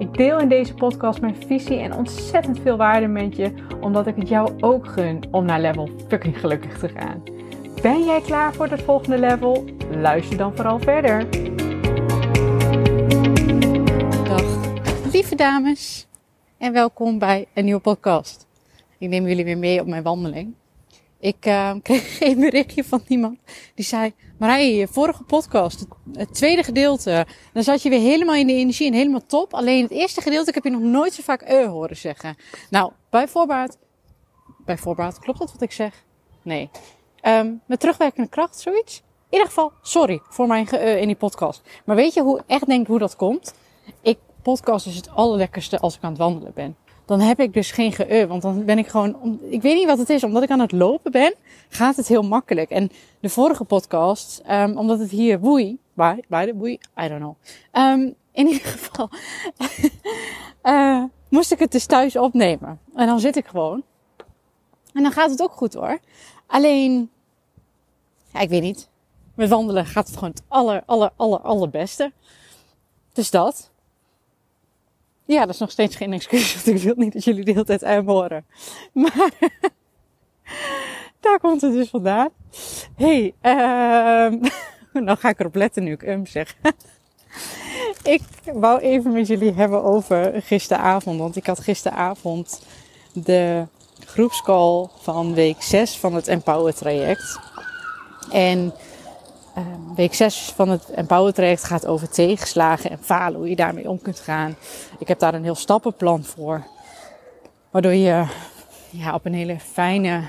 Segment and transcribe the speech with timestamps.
[0.00, 4.16] Ik deel in deze podcast mijn visie en ontzettend veel waarde met je, omdat ik
[4.16, 7.22] het jou ook gun om naar level fucking gelukkig te gaan.
[7.82, 9.64] Ben jij klaar voor het volgende level?
[9.90, 11.30] Luister dan vooral verder.
[14.24, 14.74] Dag,
[15.12, 16.06] lieve dames,
[16.58, 18.46] en welkom bij een nieuwe podcast.
[18.98, 20.54] Ik neem jullie weer mee op mijn wandeling.
[21.20, 23.38] Ik uh, kreeg een berichtje van iemand
[23.74, 28.46] die zei: Marije, je vorige podcast, het tweede gedeelte, dan zat je weer helemaal in
[28.46, 29.54] de energie en helemaal top.
[29.54, 32.36] Alleen het eerste gedeelte ik heb je nog nooit zo vaak eh horen zeggen.
[32.70, 33.78] Nou, bij voorbaat,
[34.64, 36.04] bij voorbaat, klopt dat wat ik zeg?
[36.42, 36.70] Nee.
[37.22, 38.96] Um, met terugwerkende kracht, zoiets?
[38.98, 41.62] In ieder geval, sorry voor mijn ge uh, in die podcast.
[41.84, 43.54] Maar weet je hoe echt denk hoe dat komt?
[44.02, 46.76] Ik podcast is het allerlekkerste als ik aan het wandelen ben
[47.10, 49.98] dan heb ik dus geen ge Want dan ben ik gewoon, ik weet niet wat
[49.98, 51.34] het is, omdat ik aan het lopen ben,
[51.68, 52.70] gaat het heel makkelijk.
[52.70, 57.20] En de vorige podcast, um, omdat het hier woei, bij, bij de woei, I don't
[57.20, 57.34] know.
[57.72, 59.10] Um, in ieder geval,
[60.62, 62.80] uh, moest ik het dus thuis opnemen.
[62.94, 63.82] En dan zit ik gewoon.
[64.92, 65.98] En dan gaat het ook goed hoor.
[66.46, 67.10] Alleen,
[68.32, 68.88] ja, ik weet niet.
[69.34, 72.12] Met wandelen gaat het gewoon het aller, aller, aller, allerbeste.
[73.12, 73.69] Dus dat.
[75.30, 77.64] Ja, dat is nog steeds geen excuus, want ik wil niet dat jullie de hele
[77.64, 78.44] tijd uit horen.
[78.92, 79.30] Maar
[81.20, 82.28] daar komt het dus vandaan.
[82.96, 84.40] hey, um,
[85.04, 86.56] nou ga ik erop letten nu ik um zeg.
[88.02, 92.62] ik wou even met jullie hebben over gisteravond, want ik had gisteravond
[93.12, 93.66] de
[94.04, 97.38] groepscall van week 6 van het Empower traject.
[98.30, 98.72] En
[99.94, 104.02] week 6 van het Empower traject gaat over tegenslagen en falen, hoe je daarmee om
[104.02, 104.56] kunt gaan.
[104.98, 106.66] Ik heb daar een heel stappenplan voor.
[107.70, 108.24] Waardoor je
[108.90, 110.22] ja, op een hele fijne,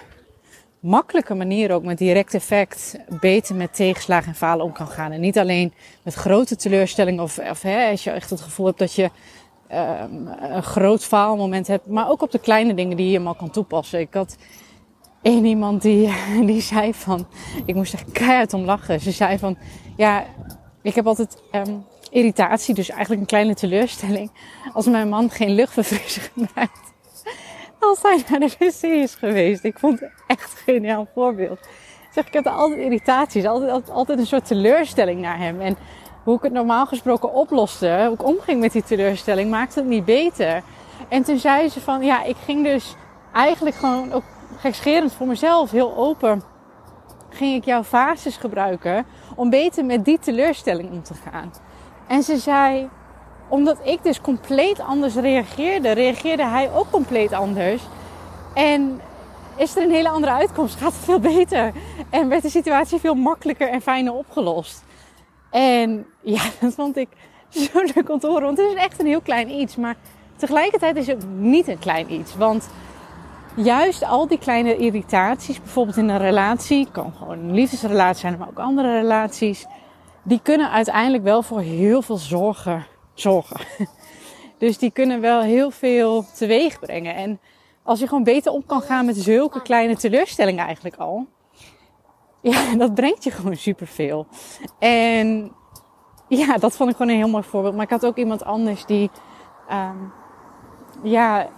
[0.80, 5.12] makkelijke manier ook met direct effect beter met tegenslagen en falen om kan gaan.
[5.12, 5.74] En niet alleen
[6.04, 9.10] met grote teleurstellingen of, of hè, als je echt het gevoel hebt dat je
[9.72, 13.50] um, een groot faalmoment hebt, maar ook op de kleine dingen die je helemaal kan
[13.50, 14.00] toepassen.
[14.00, 14.36] Ik had
[15.22, 16.14] één iemand die,
[16.52, 17.28] die zei van,
[17.66, 19.00] ik moest er keihard om lachen.
[19.00, 19.58] Ze zei van,
[19.96, 20.26] ja,
[20.82, 24.32] ik heb altijd um, irritatie, dus eigenlijk een kleine teleurstelling.
[24.74, 26.80] Als mijn man geen luchtverfrisser gebruikt.
[27.80, 29.64] Als hij naar de wc is geweest.
[29.64, 31.60] Ik vond het echt een geniaal voorbeeld.
[32.14, 35.62] Zeg, ik heb altijd irritaties, altijd, altijd, een soort teleurstelling naar hem.
[35.62, 35.78] En
[36.24, 40.06] hoe ik het normaal gesproken oploste, hoe ik omging met die teleurstelling, maakte het niet
[40.06, 40.64] beter.
[41.08, 42.96] En toen zei ze van, ja, ik ging dus
[43.34, 44.24] eigenlijk gewoon ook
[44.62, 46.44] gekscherend voor mezelf, heel open,
[47.30, 49.06] ging ik jouw fases gebruiken
[49.36, 51.54] om beter met die teleurstelling om te gaan.
[52.08, 52.90] En ze zei,
[53.48, 57.82] omdat ik dus compleet anders reageerde, reageerde hij ook compleet anders.
[58.54, 59.02] En
[59.56, 61.72] is er een hele andere uitkomst, gaat het veel beter.
[62.10, 64.84] En werd de situatie veel makkelijker en fijner opgelost.
[65.50, 67.10] En ja, dat vond ik
[67.50, 68.44] zo leuk om te horen.
[68.44, 69.76] Want het is echt een heel klein iets.
[69.76, 69.96] Maar
[70.36, 72.36] tegelijkertijd is het niet een klein iets.
[72.36, 72.70] Want
[73.56, 78.48] juist al die kleine irritaties, bijvoorbeeld in een relatie, kan gewoon een liefdesrelatie zijn, maar
[78.48, 79.66] ook andere relaties,
[80.24, 83.60] die kunnen uiteindelijk wel voor heel veel zorgen zorgen.
[84.58, 87.16] Dus die kunnen wel heel veel teweeg brengen.
[87.16, 87.40] En
[87.84, 91.28] als je gewoon beter om kan gaan met zulke kleine teleurstellingen eigenlijk al,
[92.52, 94.28] ja, dat brengt je gewoon superveel.
[94.80, 95.52] En
[96.28, 97.76] ja, dat vond ik gewoon een heel mooi voorbeeld.
[97.76, 99.10] Maar ik had ook iemand anders die,
[99.72, 100.14] um,
[101.04, 101.50] ja,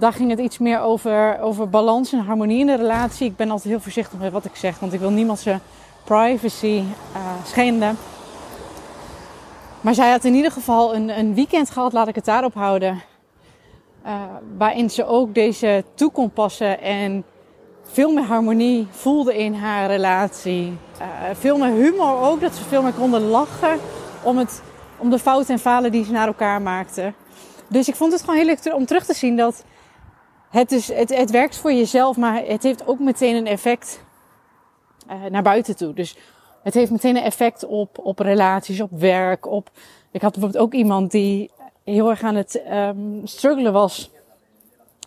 [0.00, 3.26] daar ging het iets meer over, over balans en harmonie in de relatie.
[3.26, 5.60] Ik ben altijd heel voorzichtig met wat ik zeg, want ik wil niemand zijn
[6.04, 6.82] privacy
[7.16, 7.96] uh, schenden.
[9.80, 13.02] Maar zij had in ieder geval een, een weekend gehad, laat ik het daarop houden.
[14.06, 14.12] Uh,
[14.56, 17.24] waarin ze ook deze toe kon passen en
[17.82, 20.66] veel meer harmonie voelde in haar relatie.
[21.00, 23.78] Uh, veel meer humor ook, dat ze veel meer konden lachen
[24.22, 24.62] om, het,
[24.98, 27.14] om de fouten en falen die ze naar elkaar maakten.
[27.68, 29.64] Dus ik vond het gewoon heel leuk om terug te zien dat
[30.50, 34.02] het, dus, het, het werkt voor jezelf, maar het heeft ook meteen een effect
[35.10, 35.94] uh, naar buiten toe.
[35.94, 36.16] Dus
[36.62, 39.46] het heeft meteen een effect op, op relaties, op werk.
[39.46, 39.70] Op...
[40.10, 41.50] Ik had bijvoorbeeld ook iemand die
[41.84, 44.10] heel erg aan het um, struggelen was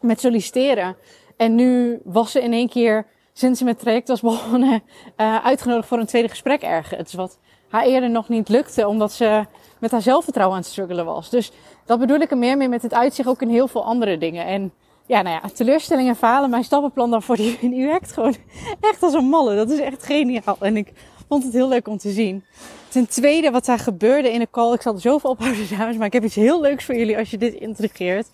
[0.02, 0.96] met solliciteren.
[1.38, 4.84] En nu was ze in één keer, sinds ze met traject was begonnen,
[5.18, 7.14] uh, uitgenodigd voor een tweede gesprek ergens.
[7.14, 9.46] Wat haar eerder nog niet lukte, omdat ze
[9.80, 11.30] met haar zelfvertrouwen aan het struggelen was.
[11.30, 11.52] Dus
[11.86, 14.46] dat bedoel ik er meer mee met het uitzicht ook in heel veel andere dingen.
[14.46, 14.74] En
[15.06, 16.50] ja, nou ja, teleurstellingen falen.
[16.50, 18.36] Mijn stappenplan daarvoor, die, die werkt gewoon
[18.80, 19.56] echt als een malle.
[19.56, 20.58] Dat is echt geniaal.
[20.60, 20.92] En ik
[21.28, 22.44] vond het heel leuk om te zien.
[22.88, 24.74] Ten tweede, wat daar gebeurde in de call.
[24.74, 27.30] Ik zal er zoveel ophouden, dames, maar ik heb iets heel leuks voor jullie als
[27.32, 28.28] je dit intrigeert.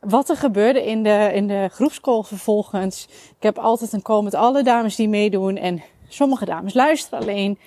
[0.00, 3.08] Wat er gebeurde in de, in de groepscall vervolgens.
[3.36, 5.56] Ik heb altijd een call met alle dames die meedoen.
[5.56, 7.58] En sommige dames luisteren alleen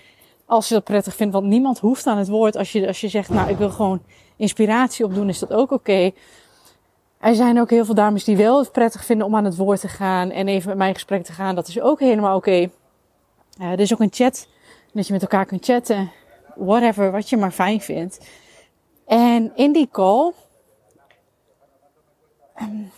[0.45, 1.33] als je dat prettig vindt.
[1.33, 2.55] Want niemand hoeft aan het woord.
[2.55, 4.01] Als je, als je zegt, nou, ik wil gewoon
[4.35, 6.11] inspiratie opdoen, is dat ook oké.
[7.19, 9.79] Er zijn ook heel veel dames die wel het prettig vinden om aan het woord
[9.79, 11.55] te gaan en even met mij in gesprek te gaan.
[11.55, 12.69] Dat is ook helemaal oké.
[13.61, 14.47] Uh, er is ook een chat,
[14.93, 16.11] dat je met elkaar kunt chatten.
[16.55, 18.27] Whatever, wat je maar fijn vindt.
[19.05, 20.33] En in die call,
[22.61, 22.91] um,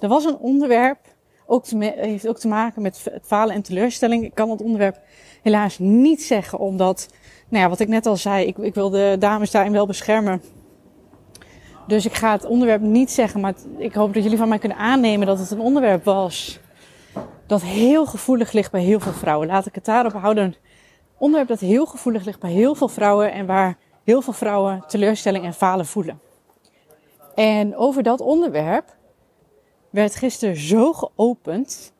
[0.00, 0.98] er was een onderwerp,
[1.46, 4.24] ook heeft ook te maken met het falen en teleurstelling.
[4.24, 5.00] Ik kan dat onderwerp
[5.42, 7.08] helaas niet zeggen, omdat,
[7.48, 10.42] nou ja, wat ik net al zei, ik, ik wil de dames daarin wel beschermen.
[11.86, 14.78] Dus ik ga het onderwerp niet zeggen, maar ik hoop dat jullie van mij kunnen
[14.78, 16.60] aannemen dat het een onderwerp was
[17.52, 19.46] dat heel gevoelig ligt bij heel veel vrouwen.
[19.46, 20.44] Laat ik het daarop houden.
[20.44, 20.56] Een
[21.18, 25.44] onderwerp dat heel gevoelig ligt bij heel veel vrouwen en waar heel veel vrouwen teleurstelling
[25.44, 26.20] en falen voelen.
[27.34, 28.96] En over dat onderwerp
[29.90, 31.92] werd gisteren zo geopend.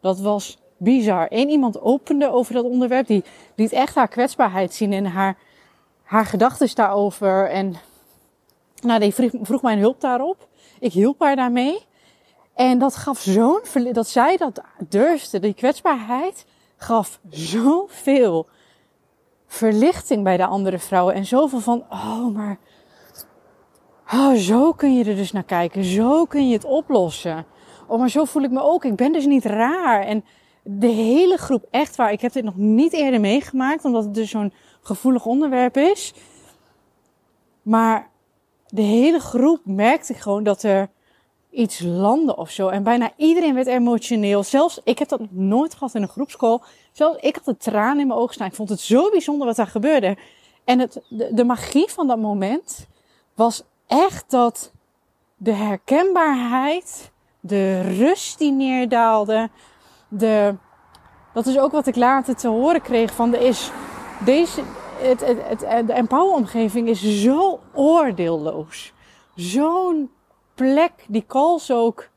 [0.00, 1.26] Dat was bizar.
[1.30, 3.06] Eén iemand opende over dat onderwerp.
[3.06, 5.38] Die liet echt haar kwetsbaarheid zien en haar,
[6.02, 7.50] haar gedachten daarover.
[7.50, 7.74] En
[8.82, 10.48] nou, die vroeg, vroeg mijn hulp daarop.
[10.78, 11.86] Ik hielp haar daarmee.
[12.54, 13.60] En dat gaf zo'n,
[13.92, 16.46] dat zij dat durfde, die kwetsbaarheid,
[16.76, 18.46] gaf zoveel
[19.46, 21.14] verlichting bij de andere vrouwen.
[21.14, 22.58] En zoveel van, oh, maar,
[24.12, 25.84] oh, zo kun je er dus naar kijken.
[25.84, 27.46] Zo kun je het oplossen.
[27.86, 28.84] Oh, maar zo voel ik me ook.
[28.84, 30.02] Ik ben dus niet raar.
[30.02, 30.24] En
[30.62, 34.30] de hele groep, echt waar, ik heb dit nog niet eerder meegemaakt, omdat het dus
[34.30, 36.14] zo'n gevoelig onderwerp is.
[37.62, 38.09] Maar
[38.70, 40.90] de hele groep merkte gewoon dat er
[41.50, 42.68] iets landde of zo.
[42.68, 44.42] En bijna iedereen werd emotioneel.
[44.42, 46.58] Zelfs, ik heb dat nooit gehad in een groepscall.
[46.92, 48.46] Zelfs ik had de tranen in mijn ogen staan.
[48.46, 50.16] Ik vond het zo bijzonder wat daar gebeurde.
[50.64, 52.86] En het, de, de magie van dat moment
[53.34, 54.72] was echt dat
[55.36, 59.50] de herkenbaarheid, de rust die neerdaalde,
[60.08, 60.54] de,
[61.32, 63.70] dat is ook wat ik later te horen kreeg van er is
[64.24, 64.62] deze,
[65.00, 68.92] het, het, het, de empower-omgeving is zo oordeelloos.
[69.34, 70.10] Zo'n
[70.54, 72.08] plek, die calls ook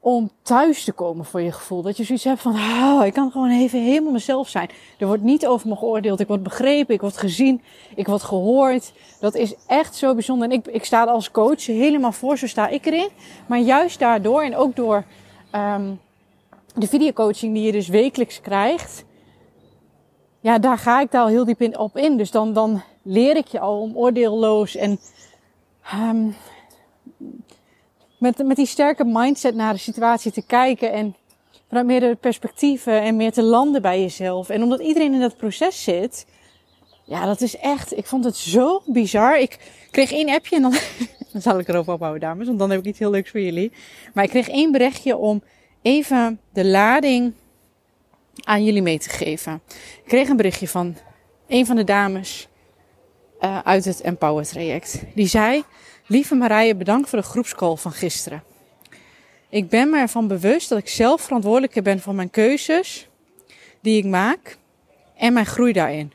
[0.00, 1.82] om thuis te komen voor je gevoel.
[1.82, 4.70] Dat je zoiets hebt van, oh, ik kan gewoon even helemaal mezelf zijn.
[4.98, 6.20] Er wordt niet over me geoordeeld.
[6.20, 7.62] Ik word begrepen, ik word gezien,
[7.94, 8.92] ik word gehoord.
[9.20, 10.50] Dat is echt zo bijzonder.
[10.50, 13.08] En ik, ik sta als coach helemaal voor, zo sta ik erin.
[13.46, 15.04] Maar juist daardoor en ook door
[15.54, 16.00] um,
[16.74, 19.04] de videocoaching die je dus wekelijks krijgt
[20.42, 22.16] ja, daar ga ik daar al heel diep in, op in.
[22.16, 24.98] Dus dan, dan leer ik je al om oordeelloos en
[25.94, 26.34] um,
[28.18, 31.16] met, met die sterke mindset naar de situatie te kijken en
[31.68, 34.48] vanuit meerdere perspectieven en meer te landen bij jezelf.
[34.48, 36.26] En omdat iedereen in dat proces zit,
[37.04, 39.38] ja, dat is echt, ik vond het zo bizar.
[39.38, 39.58] Ik
[39.90, 40.74] kreeg één appje en dan,
[41.32, 43.72] dan zal ik erop ophouden, dames, want dan heb ik iets heel leuks voor jullie.
[44.14, 45.42] Maar ik kreeg één berichtje om
[45.82, 47.32] even de lading
[48.40, 49.60] aan jullie mee te geven.
[50.02, 50.96] Ik kreeg een berichtje van
[51.48, 52.48] een van de dames
[53.40, 55.02] uh, uit het Empower traject.
[55.14, 55.64] Die zei:
[56.06, 58.42] Lieve Marije, bedankt voor de groepscall van gisteren.
[59.48, 63.08] Ik ben me ervan bewust dat ik zelf verantwoordelijk ben voor mijn keuzes
[63.80, 64.58] die ik maak
[65.16, 66.12] en mijn groei daarin.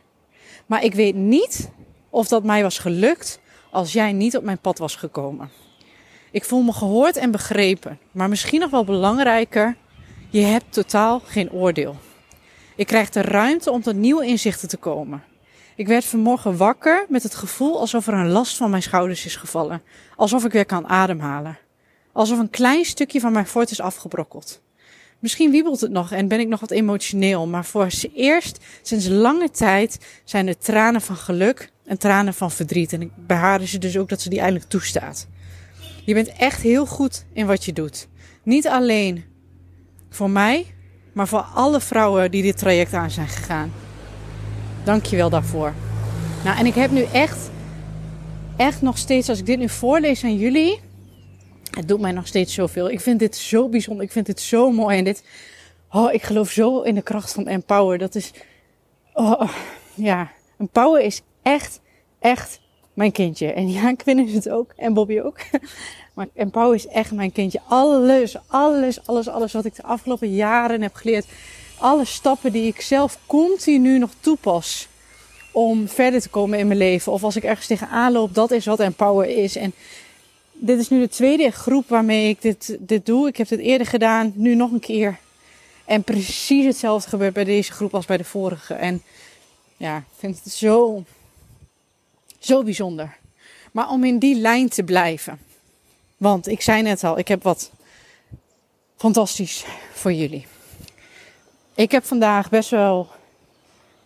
[0.65, 1.69] Maar ik weet niet
[2.09, 3.39] of dat mij was gelukt
[3.71, 5.49] als jij niet op mijn pad was gekomen.
[6.31, 9.75] Ik voel me gehoord en begrepen, maar misschien nog wel belangrijker,
[10.29, 11.95] je hebt totaal geen oordeel.
[12.77, 15.23] Ik krijg de ruimte om tot nieuwe inzichten te komen.
[15.75, 19.35] Ik werd vanmorgen wakker met het gevoel alsof er een last van mijn schouders is
[19.35, 19.81] gevallen.
[20.15, 21.57] Alsof ik weer kan ademhalen.
[22.11, 24.61] Alsof een klein stukje van mijn fort is afgebrokkeld.
[25.19, 29.51] Misschien wiebelt het nog en ben ik nog wat emotioneel, maar voor eerst sinds lange
[29.51, 32.93] tijd zijn er tranen van geluk en tranen van verdriet.
[32.93, 35.27] En ik behaar ze dus ook dat ze die eindelijk toestaat.
[36.05, 38.07] Je bent echt heel goed in wat je doet.
[38.43, 39.23] Niet alleen
[40.09, 40.65] voor mij,
[41.17, 43.73] maar voor alle vrouwen die dit traject aan zijn gegaan.
[44.83, 45.73] Dank je wel daarvoor.
[46.43, 47.49] Nou, en ik heb nu echt,
[48.57, 50.79] echt nog steeds, als ik dit nu voorlees aan jullie,
[51.71, 52.89] het doet mij nog steeds zoveel.
[52.89, 55.23] Ik vind dit zo bijzonder, ik vind dit zo mooi en dit,
[55.91, 57.97] oh, ik geloof zo in de kracht van Empower.
[57.97, 58.31] Dat is,
[59.13, 59.49] oh,
[59.93, 61.79] ja, Empower is echt,
[62.19, 62.59] echt
[62.93, 63.53] mijn kindje.
[63.53, 65.39] En ja, Quinn is het ook en Bobby ook.
[66.17, 67.61] Maar Empower is echt mijn kindje.
[67.67, 71.25] Alles, alles, alles, alles wat ik de afgelopen jaren heb geleerd.
[71.79, 74.87] Alle stappen die ik zelf continu nog toepas.
[75.51, 77.11] Om verder te komen in mijn leven.
[77.11, 79.55] Of als ik ergens tegenaan loop, dat is wat Empower is.
[79.55, 79.73] En
[80.53, 83.27] dit is nu de tweede groep waarmee ik dit, dit doe.
[83.27, 85.17] Ik heb het eerder gedaan, nu nog een keer.
[85.85, 88.73] En precies hetzelfde gebeurt bij deze groep als bij de vorige.
[88.73, 89.01] En
[89.77, 91.03] ja, ik vind het zo,
[92.39, 93.17] zo bijzonder.
[93.71, 95.46] Maar om in die lijn te blijven.
[96.17, 97.71] Want ik zei net al, ik heb wat
[98.95, 100.47] fantastisch voor jullie.
[101.75, 103.07] Ik heb vandaag best wel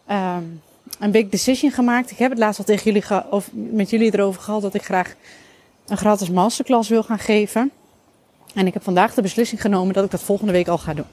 [0.09, 0.61] um,
[0.99, 2.11] een big decision gemaakt.
[2.11, 5.15] Ik heb het laatst al tegen jullie of met jullie erover gehad dat ik graag
[5.87, 7.71] een gratis masterclass wil gaan geven.
[8.53, 11.05] En ik heb vandaag de beslissing genomen dat ik dat volgende week al ga doen.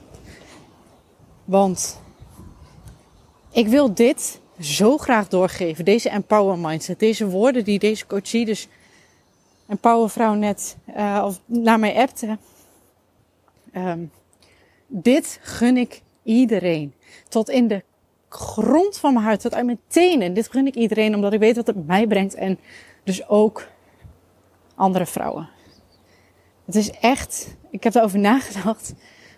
[1.45, 1.99] Want
[3.51, 5.85] ik wil dit zo graag doorgeven.
[5.85, 6.99] Deze empower mindset.
[6.99, 8.67] Deze woorden die deze coachie, dus
[9.69, 12.37] empower vrouw net uh, of naar mij appte.
[13.75, 14.11] Um,
[14.87, 16.93] dit gun ik iedereen.
[17.27, 17.83] Tot in de
[18.29, 20.33] grond van mijn hart, tot uit mijn tenen.
[20.33, 22.35] Dit gun ik iedereen omdat ik weet wat het mij brengt.
[22.35, 22.59] En
[23.03, 23.67] dus ook
[24.75, 25.49] andere vrouwen.
[26.65, 28.93] Het is echt, ik heb erover nagedacht.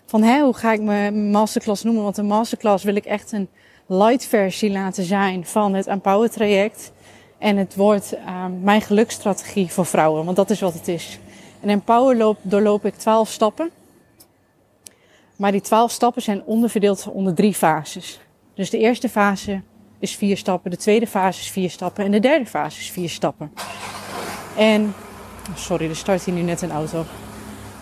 [0.06, 2.02] Van hè, hoe ga ik mijn masterclass noemen?
[2.02, 3.48] Want een masterclass wil ik echt een
[3.86, 6.92] light versie laten zijn van het Empower traject.
[7.42, 11.18] En het wordt uh, mijn geluksstrategie voor vrouwen, want dat is wat het is.
[11.60, 13.70] En Empower loop, doorloop ik 12 stappen.
[15.36, 18.20] Maar die 12 stappen zijn onderverdeeld onder drie fases.
[18.54, 19.62] Dus de eerste fase
[19.98, 23.08] is vier stappen, de tweede fase is vier stappen en de derde fase is vier
[23.08, 23.52] stappen.
[24.56, 24.94] En,
[25.54, 27.00] sorry, er start hier nu net een auto.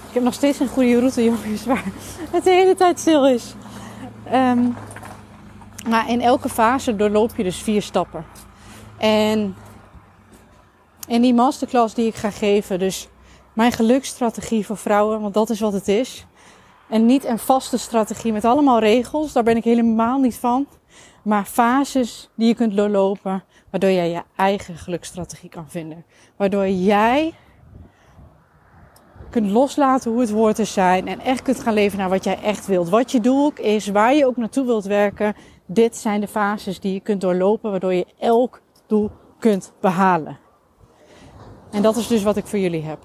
[0.09, 1.85] Ik heb nog steeds een goede route, jongens, waar
[2.31, 3.55] het de hele tijd stil is.
[4.33, 4.77] Um,
[5.89, 8.25] maar in elke fase doorloop je dus vier stappen.
[9.01, 9.57] En
[11.09, 13.09] in die masterclass die ik ga geven, dus
[13.53, 16.27] mijn geluksstrategie voor vrouwen, want dat is wat het is.
[16.89, 20.67] En niet een vaste strategie met allemaal regels, daar ben ik helemaal niet van.
[21.23, 26.05] Maar fases die je kunt doorlopen, waardoor jij je eigen geluksstrategie kan vinden.
[26.37, 27.35] Waardoor jij
[29.31, 32.43] kunt loslaten hoe het hoort te zijn en echt kunt gaan leven naar wat jij
[32.43, 32.89] echt wilt.
[32.89, 35.35] Wat je doel ook is, waar je ook naartoe wilt werken.
[35.67, 38.61] Dit zijn de fases die je kunt doorlopen, waardoor je elk
[39.39, 40.39] kunt behalen.
[41.71, 42.99] En dat is dus wat ik voor jullie heb.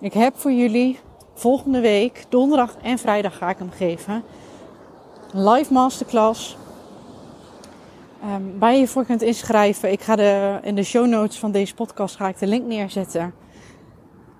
[0.00, 0.98] Ik heb voor jullie
[1.34, 4.22] volgende week, donderdag en vrijdag ga ik hem geven.
[5.32, 6.56] Een live masterclass.
[8.24, 9.92] Um, waar je voor kunt inschrijven.
[9.92, 13.34] Ik ga de, in de show notes van deze podcast ga ik de link neerzetten.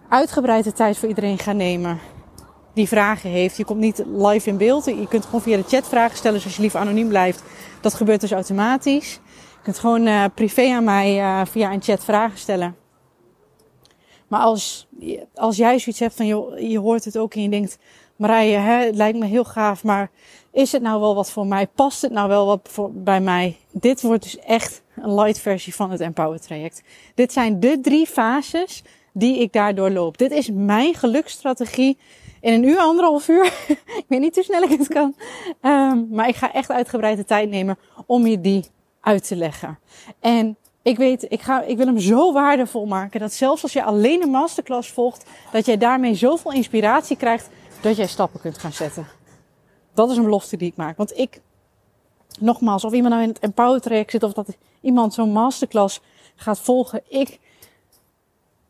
[0.09, 1.99] Uitgebreid de tijd voor iedereen gaan nemen
[2.73, 3.57] die vragen heeft.
[3.57, 4.85] Je komt niet live in beeld.
[4.85, 6.37] Je kunt gewoon via de chat vragen stellen.
[6.37, 7.43] Dus als je liever anoniem blijft,
[7.81, 9.21] dat gebeurt dus automatisch.
[9.69, 12.77] Kunt gewoon uh, privé aan mij uh, via een chat vragen stellen.
[14.29, 14.87] Maar als,
[15.35, 17.79] als jij zoiets hebt van, joh, je hoort het ook en je denkt,
[18.17, 20.11] Marije, hè, het lijkt me heel gaaf, maar
[20.53, 21.67] is het nou wel wat voor mij?
[21.67, 23.57] Past het nou wel wat voor, bij mij?
[23.71, 26.83] Dit wordt dus echt een light versie van het Empower traject.
[27.15, 28.83] Dit zijn de drie fases
[29.13, 30.19] die ik daardoor loop.
[30.19, 31.99] Dit is mijn geluksstrategie
[32.41, 33.45] in een uur, anderhalf uur.
[34.01, 35.15] ik weet niet hoe snel ik het kan.
[35.63, 38.65] Um, maar ik ga echt uitgebreid de tijd nemen om je die
[39.01, 39.79] uit te leggen.
[40.21, 43.85] En ik weet, ik, ga, ik wil hem zo waardevol maken dat zelfs als je
[43.85, 47.49] alleen een masterclass volgt, dat jij daarmee zoveel inspiratie krijgt
[47.81, 49.07] dat jij stappen kunt gaan zetten.
[49.95, 50.97] Dat is een belofte die ik maak.
[50.97, 51.41] Want ik,
[52.39, 56.01] nogmaals, of iemand nou in het Empower traject zit of dat iemand zo'n masterclass
[56.37, 57.39] gaat volgen, ik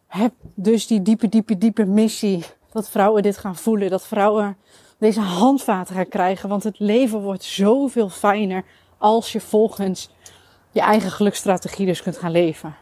[0.07, 3.91] heb dus die diepe, diepe, diepe missie dat vrouwen dit gaan voelen.
[3.91, 4.57] Dat vrouwen
[4.99, 6.49] deze handvaten gaan krijgen.
[6.49, 8.65] Want het leven wordt zoveel fijner
[8.99, 10.11] als je volgens
[10.71, 12.77] je eigen geluksstrategie dus kunt gaan leven.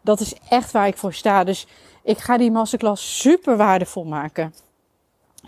[0.00, 1.44] Dat is echt waar ik voor sta.
[1.44, 1.66] Dus
[2.02, 4.54] ik ga die masterclass super waardevol maken.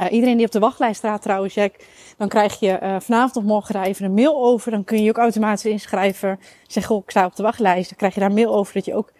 [0.00, 1.74] Uh, iedereen die op de wachtlijst staat trouwens, Jack,
[2.16, 4.70] dan krijg je uh, vanavond of morgen daar even een mail over.
[4.70, 6.40] Dan kun je je ook automatisch inschrijven.
[6.66, 7.88] Zeg, goh, ik sta op de wachtlijst.
[7.88, 9.12] Dan krijg je daar een mail over dat je ook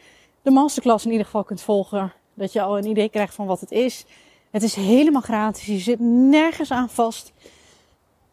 [0.42, 2.12] de masterclass in ieder geval kunt volgen.
[2.34, 4.04] Dat je al een idee krijgt van wat het is.
[4.50, 5.66] Het is helemaal gratis.
[5.66, 7.32] Je zit nergens aan vast.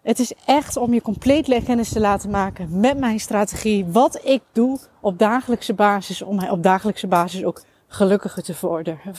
[0.01, 3.85] Het is echt om je compleet kennis te laten maken met mijn strategie.
[3.85, 6.21] Wat ik doe op dagelijkse basis.
[6.21, 8.43] Om mij op dagelijkse basis ook gelukkiger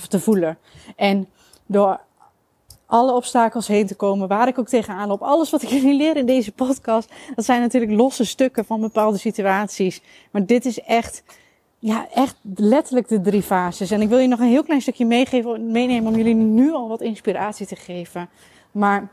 [0.09, 0.59] te, voelen.
[0.97, 1.29] En
[1.67, 2.01] door
[2.87, 5.23] alle obstakels heen te komen, waar ik ook tegenaan loop.
[5.23, 9.19] Alles wat ik jullie leer in deze podcast, dat zijn natuurlijk losse stukken van bepaalde
[9.19, 10.03] situaties.
[10.31, 11.23] Maar dit is echt
[11.79, 13.91] ja, echt letterlijk de drie fases.
[13.91, 16.89] En ik wil je nog een heel klein stukje meegeven, meenemen om jullie nu al
[16.89, 18.29] wat inspiratie te geven.
[18.71, 19.11] Maar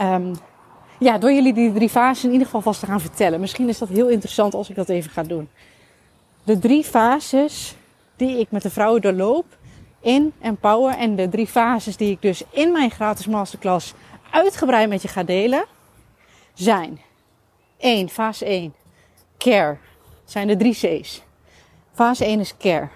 [0.00, 0.32] um,
[1.00, 3.40] ja, door jullie die drie fases in ieder geval vast te gaan vertellen.
[3.40, 5.48] Misschien is dat heel interessant als ik dat even ga doen.
[6.44, 7.74] De drie fases
[8.16, 9.44] die ik met de vrouwen doorloop
[10.00, 13.94] in Empower en de drie fases die ik dus in mijn gratis masterclass
[14.30, 15.64] uitgebreid met je ga delen,
[16.54, 17.00] zijn
[17.78, 18.74] 1, fase 1,
[19.38, 19.76] care.
[20.24, 21.22] zijn de drie C's.
[21.92, 22.88] Fase 1 is care.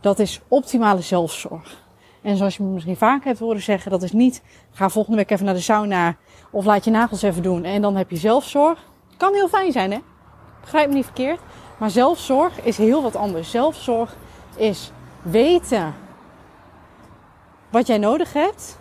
[0.00, 1.80] Dat is optimale zelfzorg.
[2.22, 5.30] En zoals je me misschien vaker hebt horen zeggen, dat is niet ga volgende week
[5.30, 6.16] even naar de sauna
[6.52, 8.78] of laat je nagels even doen en dan heb je zelfzorg.
[9.16, 9.98] Kan heel fijn zijn, hè?
[10.60, 11.40] Begrijp me niet verkeerd.
[11.78, 13.50] Maar zelfzorg is heel wat anders.
[13.50, 14.16] Zelfzorg
[14.56, 14.90] is
[15.22, 15.94] weten
[17.70, 18.78] wat jij nodig hebt.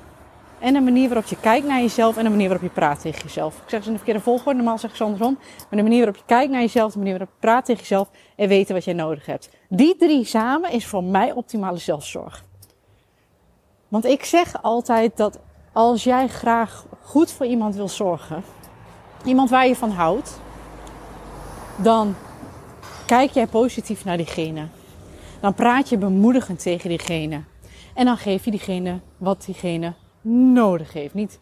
[0.60, 3.22] En de manier waarop je kijkt naar jezelf en de manier waarop je praat tegen
[3.22, 3.56] jezelf.
[3.56, 5.38] Ik zeg ze in de verkeerde volgorde, normaal zeg ik ze andersom.
[5.40, 8.10] Maar de manier waarop je kijkt naar jezelf, de manier waarop je praat tegen jezelf
[8.36, 9.50] en weten wat jij nodig hebt.
[9.70, 12.44] Die drie samen is voor mij optimale zelfzorg.
[13.88, 15.40] Want ik zeg altijd dat
[15.74, 18.44] als jij graag goed voor iemand wil zorgen,
[19.24, 20.40] iemand waar je van houdt,
[21.76, 22.16] dan
[23.06, 24.68] kijk jij positief naar diegene.
[25.40, 27.42] Dan praat je bemoedigend tegen diegene.
[27.94, 29.94] En dan geef je diegene wat diegene
[30.54, 31.14] nodig heeft.
[31.14, 31.40] Niet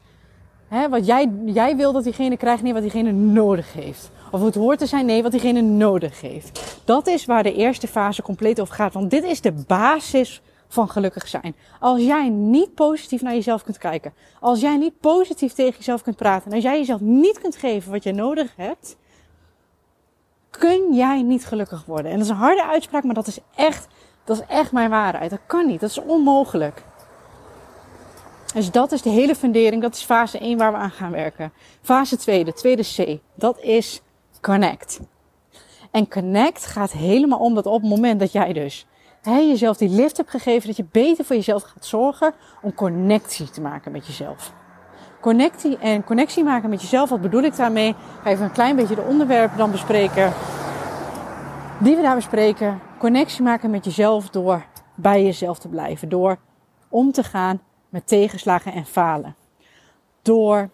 [0.68, 4.12] hè, wat jij, jij wil dat diegene krijgt, nee, wat diegene nodig heeft.
[4.32, 6.80] Of het hoort te zijn, nee, wat diegene nodig heeft.
[6.86, 8.94] Dat is waar de eerste fase compleet over gaat.
[8.94, 11.56] Want dit is de basis van gelukkig zijn.
[11.80, 16.16] Als jij niet positief naar jezelf kunt kijken, als jij niet positief tegen jezelf kunt
[16.16, 18.98] praten, en als jij jezelf niet kunt geven wat je nodig hebt,
[20.50, 22.12] kun jij niet gelukkig worden.
[22.12, 23.88] En dat is een harde uitspraak, maar dat is echt,
[24.24, 25.30] dat is echt mijn waarheid.
[25.30, 26.84] Dat kan niet, dat is onmogelijk.
[28.54, 31.54] Dus dat is de hele fundering, dat is fase 1 waar we aan gaan werken.
[31.82, 34.02] Fase 2, de tweede C, dat is
[34.42, 35.00] connect.
[35.92, 38.86] En connect gaat helemaal om dat op het moment dat jij dus
[39.30, 43.50] hè, jezelf die lift hebt gegeven, dat je beter voor jezelf gaat zorgen om connectie
[43.50, 44.54] te maken met jezelf.
[45.22, 47.96] Connectie en connectie maken met jezelf, wat bedoel ik daarmee?
[48.24, 50.34] Ga even een klein beetje de onderwerpen dan bespreken.
[51.80, 52.80] Die we daar bespreken.
[52.98, 56.10] Connectie maken met jezelf door bij jezelf te blijven.
[56.10, 56.38] Door
[56.90, 59.36] om te gaan met tegenslagen en falen.
[60.22, 60.70] Door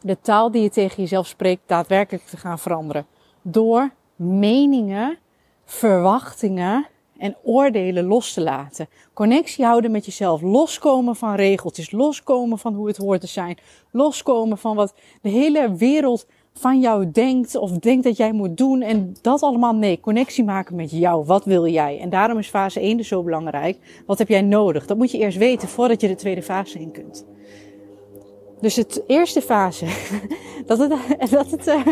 [0.00, 3.06] de taal die je tegen jezelf spreekt daadwerkelijk te gaan veranderen.
[3.42, 5.18] Door meningen,
[5.64, 6.86] verwachtingen
[7.22, 8.88] en oordelen los te laten.
[9.12, 10.40] Connectie houden met jezelf.
[10.40, 11.90] Loskomen van regeltjes.
[11.90, 13.58] Loskomen van hoe het hoort te zijn.
[13.90, 18.82] Loskomen van wat de hele wereld van jou denkt of denkt dat jij moet doen.
[18.82, 20.00] En dat allemaal nee.
[20.00, 21.24] Connectie maken met jou.
[21.24, 21.98] Wat wil jij?
[22.00, 24.02] En daarom is fase 1 dus zo belangrijk.
[24.06, 24.86] Wat heb jij nodig?
[24.86, 27.26] Dat moet je eerst weten voordat je de tweede fase in kunt.
[28.62, 29.86] Dus het eerste fase,
[30.66, 30.90] dat het,
[31.30, 31.86] dat het uh,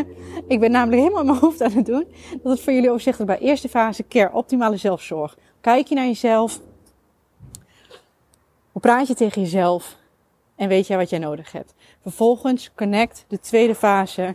[0.46, 2.06] ik ben namelijk helemaal in mijn hoofd aan het doen,
[2.42, 5.36] dat het voor jullie overzichtelijk bij eerste fase, care, optimale zelfzorg.
[5.60, 6.60] Kijk je naar jezelf,
[8.72, 9.96] hoe praat je tegen jezelf
[10.56, 11.74] en weet jij wat jij nodig hebt.
[12.02, 14.34] Vervolgens connect, de tweede fase,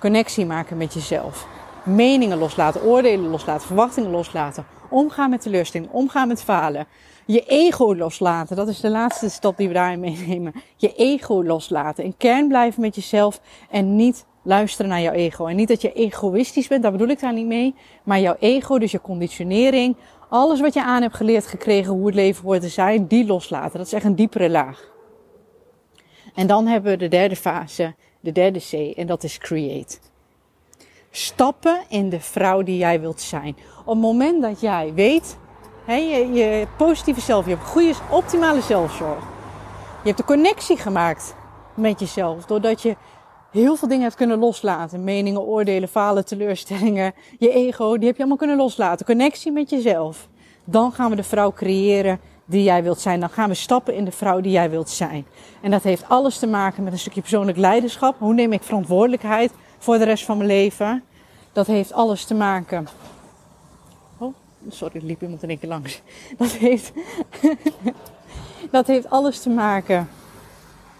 [0.00, 1.59] connectie maken met jezelf.
[1.84, 4.66] Meningen loslaten, oordelen loslaten, verwachtingen loslaten.
[4.90, 6.86] Omgaan met teleurstelling, omgaan met falen
[7.32, 8.56] je ego loslaten.
[8.56, 10.52] Dat is de laatste stap die we daarin meenemen.
[10.76, 12.04] Je ego loslaten.
[12.04, 13.40] In kern blijven met jezelf
[13.70, 15.46] en niet luisteren naar jouw ego.
[15.46, 17.74] En niet dat je egoïstisch bent, daar bedoel ik daar niet mee.
[18.02, 19.96] Maar jouw ego, dus je conditionering,
[20.28, 23.78] alles wat je aan hebt geleerd gekregen, hoe het leven hoort te zijn, die loslaten.
[23.78, 24.92] Dat is echt een diepere laag.
[26.34, 29.98] En dan hebben we de derde fase, de derde C, en dat is create.
[31.10, 33.56] Stappen in de vrouw die jij wilt zijn.
[33.80, 35.36] Op het moment dat jij weet
[35.86, 39.22] je, je positieve zelf, je hebt goede, optimale zelfzorg.
[40.02, 41.34] Je hebt de connectie gemaakt
[41.74, 42.44] met jezelf.
[42.44, 42.96] Doordat je
[43.50, 45.04] heel veel dingen hebt kunnen loslaten.
[45.04, 47.14] Meningen, oordelen, falen, teleurstellingen.
[47.38, 49.06] Je ego, die heb je allemaal kunnen loslaten.
[49.06, 50.28] Connectie met jezelf.
[50.64, 53.20] Dan gaan we de vrouw creëren die jij wilt zijn.
[53.20, 55.26] Dan gaan we stappen in de vrouw die jij wilt zijn.
[55.62, 58.18] En dat heeft alles te maken met een stukje persoonlijk leiderschap.
[58.18, 61.04] Hoe neem ik verantwoordelijkheid voor de rest van mijn leven?
[61.52, 62.88] Dat heeft alles te maken
[64.68, 66.02] Sorry, er liep iemand in één keer langs.
[66.36, 66.92] Dat heeft,
[68.70, 70.08] dat heeft alles te maken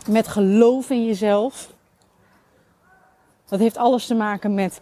[0.08, 1.72] met geloof in jezelf.
[3.48, 4.80] Dat heeft alles te maken met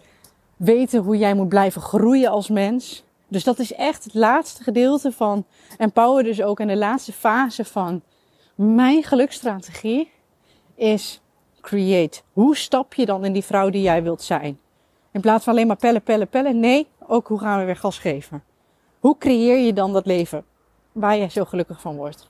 [0.57, 3.03] weten hoe jij moet blijven groeien als mens.
[3.27, 5.45] Dus dat is echt het laatste gedeelte van
[5.77, 6.59] Empower dus ook.
[6.59, 8.01] En de laatste fase van
[8.55, 10.11] mijn gelukstrategie
[10.75, 11.21] is
[11.61, 12.21] create.
[12.33, 14.59] Hoe stap je dan in die vrouw die jij wilt zijn?
[15.11, 16.59] In plaats van alleen maar pellen, pellen, pellen.
[16.59, 18.43] Nee, ook hoe gaan we weer gas geven?
[18.99, 20.45] Hoe creëer je dan dat leven
[20.91, 22.29] waar je zo gelukkig van wordt?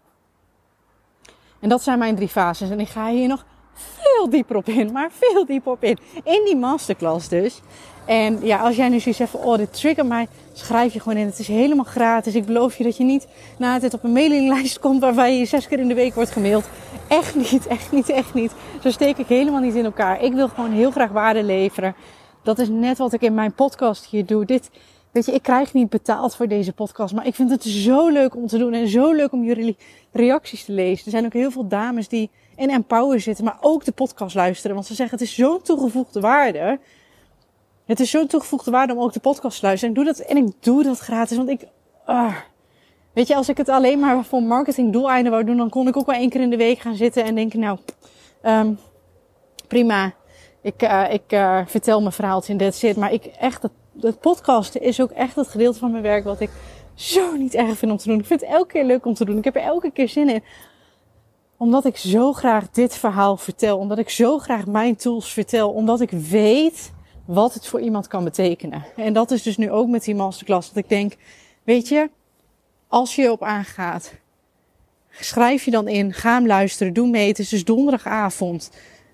[1.60, 2.70] En dat zijn mijn drie fases.
[2.70, 5.98] En ik ga hier nog veel dieper op in, maar veel dieper op in.
[6.24, 7.62] In die masterclass dus.
[8.06, 10.28] En ja, als jij nu zoiets hebt van, oh, dit trigger mij,
[10.60, 11.26] schrijf je gewoon in.
[11.26, 12.36] Het is helemaal gratis.
[12.36, 15.68] Ik beloof je dat je niet na het op een mailinglijst komt waarbij je zes
[15.68, 16.70] keer in de week wordt gemaild.
[17.08, 18.52] Echt niet, echt niet, echt niet.
[18.82, 20.24] Zo steek ik helemaal niet in elkaar.
[20.24, 21.96] Ik wil gewoon heel graag waarde leveren.
[22.44, 24.46] Dat is net wat ik in mijn podcast hier doe.
[24.46, 24.70] Dit,
[25.12, 28.36] Weet je, ik krijg niet betaald voor deze podcast, maar ik vind het zo leuk
[28.36, 29.78] om te doen en zo leuk om jullie
[30.12, 31.06] reacties te lezen.
[31.06, 34.76] Er zijn ook heel veel dames die in Empower zitten, maar ook de podcast luisteren,
[34.76, 36.80] want ze zeggen het is zo'n toegevoegde waarde.
[37.90, 39.96] Het is zo'n toegevoegde waarde om ook de podcast te luisteren.
[39.96, 41.68] En ik doe dat, en ik doe dat gratis, want ik,
[42.08, 42.36] uh,
[43.14, 45.98] Weet je, als ik het alleen maar voor marketing doeleinden wou doen, dan kon ik
[45.98, 47.78] ook wel één keer in de week gaan zitten en denken, nou,
[48.44, 48.80] um,
[49.68, 50.14] prima.
[50.62, 52.98] Ik, uh, ik uh, vertel mijn verhaaltje en dat zit.
[52.98, 53.64] Maar ik echt,
[54.02, 56.50] het podcasten is ook echt het gedeelte van mijn werk wat ik
[56.94, 58.20] zo niet erg vind om te doen.
[58.20, 59.38] Ik vind het elke keer leuk om te doen.
[59.38, 60.44] Ik heb er elke keer zin in.
[61.58, 63.78] Omdat ik zo graag dit verhaal vertel.
[63.78, 65.70] Omdat ik zo graag mijn tools vertel.
[65.70, 66.92] Omdat ik weet
[67.30, 68.86] wat het voor iemand kan betekenen.
[68.96, 70.68] En dat is dus nu ook met die masterclass.
[70.68, 71.16] Dat ik denk,
[71.64, 72.10] weet je,
[72.88, 74.14] als je op aangaat,
[75.12, 77.28] schrijf je dan in, ga hem luisteren, doe mee.
[77.28, 78.72] Het is dus donderdagavond.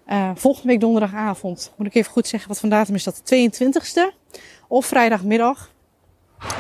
[0.08, 4.16] Uh, volgende week donderdagavond, moet ik even goed zeggen wat datum is dat, de 22ste.
[4.68, 5.72] Of vrijdagmiddag,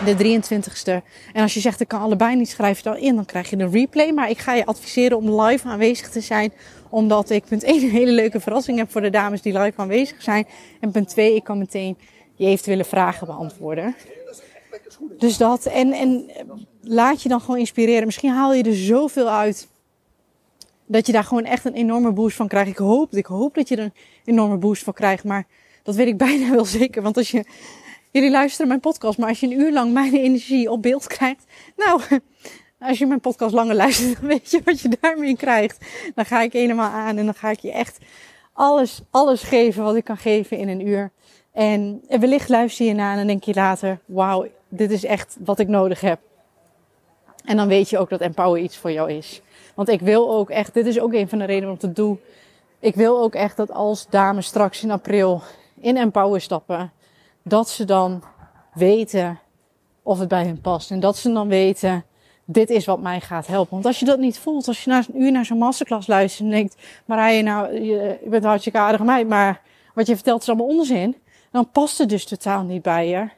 [0.06, 1.04] de 23ste.
[1.34, 3.58] En als je zegt ik kan allebei niet, schrijf je dan in, dan krijg je
[3.58, 4.12] een replay.
[4.12, 6.54] Maar ik ga je adviseren om live aanwezig te zijn,
[6.90, 10.22] omdat ik punt 1 een hele leuke verrassing heb voor de dames die live aanwezig
[10.22, 10.48] zijn.
[10.80, 11.98] En punt 2, ik kan meteen
[12.36, 13.96] je eventuele vragen beantwoorden.
[15.18, 16.32] Dus dat, en, en
[16.82, 18.06] laat je dan gewoon inspireren.
[18.06, 19.68] Misschien haal je er zoveel uit
[20.86, 22.70] dat je daar gewoon echt een enorme boost van krijgt.
[22.70, 23.94] Ik hoop, ik hoop dat je er een
[24.26, 25.24] enorme boost van krijgt.
[25.24, 25.48] Maar
[25.84, 27.02] dat weet ik bijna wel zeker.
[27.02, 27.46] Want als je,
[28.16, 31.44] jullie luisteren mijn podcast, maar als je een uur lang mijn energie op beeld krijgt.
[31.76, 32.02] Nou,
[32.90, 35.86] als je mijn podcast langer luistert, dan weet je wat je daarmee krijgt.
[36.16, 37.98] Dan ga ik helemaal aan en dan ga ik je echt
[38.54, 41.12] alles, alles geven wat ik kan geven in een uur.
[41.52, 45.60] En wellicht luister je na en dan denk je later, wauw, dit is echt wat
[45.60, 46.20] ik nodig heb.
[47.46, 49.42] En dan weet je ook dat Empower iets voor jou is.
[49.74, 52.20] Want ik wil ook echt, dit is ook een van de redenen om te doen.
[52.80, 55.42] Ik wil ook echt dat als dames straks in april
[55.82, 56.92] in Empower stappen,
[57.48, 58.24] dat ze dan
[58.74, 59.40] weten
[60.04, 60.92] of het bij hen past.
[60.92, 62.06] En dat ze dan weten,
[62.46, 63.74] dit is wat mij gaat helpen.
[63.74, 66.44] Want als je dat niet voelt, als je na een uur naar zo'n masterclass luistert
[66.44, 69.62] en denkt, Marije, nou, je, bent een hartstikke aardige meid, maar
[69.94, 71.16] wat je vertelt is allemaal onzin.
[71.52, 73.30] Dan past het dus totaal niet bij je.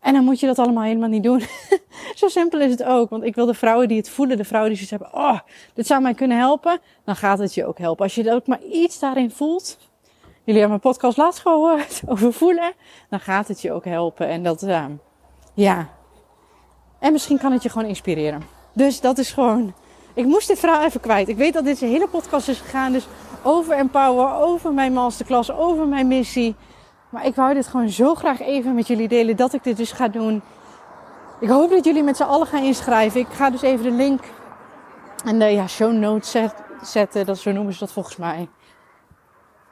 [0.00, 1.42] En dan moet je dat allemaal helemaal niet doen.
[2.14, 3.10] Zo simpel is het ook.
[3.10, 5.40] Want ik wil de vrouwen die het voelen, de vrouwen die zoiets hebben, oh,
[5.74, 8.04] dit zou mij kunnen helpen, dan gaat het je ook helpen.
[8.04, 9.89] Als je ook maar iets daarin voelt,
[10.44, 12.72] jullie hebben mijn podcast laatst gehoord over voelen,
[13.08, 14.28] dan gaat het je ook helpen.
[14.28, 14.84] En dat, uh,
[15.54, 15.88] ja.
[16.98, 18.42] En misschien kan het je gewoon inspireren.
[18.72, 19.74] Dus dat is gewoon,
[20.14, 21.28] ik moest dit verhaal even kwijt.
[21.28, 23.06] Ik weet dat dit hele podcast is gegaan, dus
[23.42, 26.54] over empower, over mijn masterclass, over mijn missie.
[27.08, 29.92] Maar ik wou dit gewoon zo graag even met jullie delen dat ik dit dus
[29.92, 30.42] ga doen.
[31.40, 33.20] Ik hoop dat jullie met z'n allen gaan inschrijven.
[33.20, 34.20] Ik ga dus even de link
[35.24, 36.36] en de ja, show notes
[36.82, 37.26] zetten.
[37.26, 38.48] Dat, zo noemen ze dat volgens mij.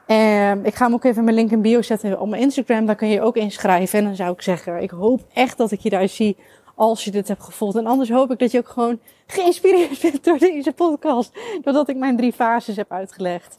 [0.09, 2.85] En ik ga hem ook even mijn link in bio zetten op mijn Instagram.
[2.85, 3.99] Daar kun je ook inschrijven.
[3.99, 6.37] En dan zou ik zeggen, ik hoop echt dat ik je daar zie
[6.75, 7.75] als je dit hebt gevolgd.
[7.75, 11.31] En anders hoop ik dat je ook gewoon geïnspireerd bent door deze podcast.
[11.61, 13.57] Doordat ik mijn drie fases heb uitgelegd.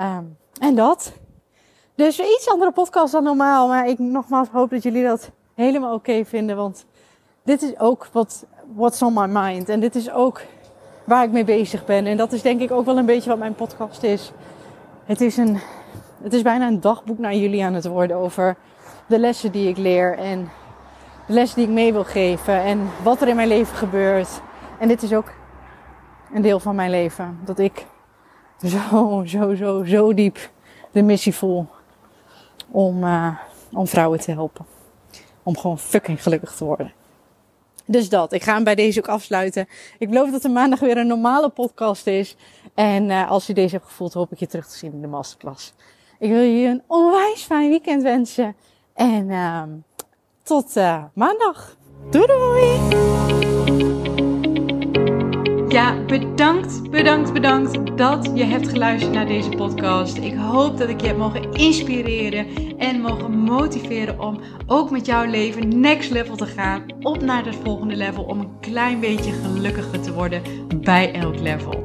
[0.00, 1.12] Um, en dat.
[1.94, 3.68] Dus iets andere podcast dan normaal.
[3.68, 6.56] Maar ik nogmaals hoop dat jullie dat helemaal oké vinden.
[6.56, 6.86] Want
[7.44, 9.68] dit is ook wat what's on my mind.
[9.68, 10.40] En dit is ook
[11.04, 12.06] waar ik mee bezig ben.
[12.06, 14.32] En dat is denk ik ook wel een beetje wat mijn podcast is.
[15.04, 15.58] Het is, een,
[16.22, 18.56] het is bijna een dagboek naar jullie aan het worden over
[19.06, 20.18] de lessen die ik leer.
[20.18, 20.50] En
[21.26, 22.62] de lessen die ik mee wil geven.
[22.62, 24.40] En wat er in mijn leven gebeurt.
[24.78, 25.32] En dit is ook
[26.34, 27.38] een deel van mijn leven.
[27.44, 27.86] Dat ik
[28.66, 30.50] zo, zo, zo, zo diep
[30.90, 31.66] de missie voel
[32.70, 33.36] om, uh,
[33.72, 34.66] om vrouwen te helpen.
[35.42, 36.92] Om gewoon fucking gelukkig te worden.
[37.90, 38.32] Dus dat.
[38.32, 39.68] Ik ga hem bij deze ook afsluiten.
[39.98, 42.36] Ik beloof dat er maandag weer een normale podcast is.
[42.74, 45.06] En uh, als je deze hebt gevoeld, hoop ik je terug te zien in de
[45.06, 45.74] masterclass.
[46.18, 48.56] Ik wil je een onwijs fijn weekend wensen.
[48.94, 49.62] En uh,
[50.42, 51.76] tot uh, maandag.
[52.10, 53.97] Doei doei!
[55.78, 60.16] Ja, bedankt, bedankt, bedankt dat je hebt geluisterd naar deze podcast.
[60.16, 62.46] Ik hoop dat ik je heb mogen inspireren
[62.78, 66.84] en mogen motiveren om ook met jouw leven next level te gaan.
[67.00, 70.42] Op naar het volgende level om een klein beetje gelukkiger te worden
[70.80, 71.84] bij elk level.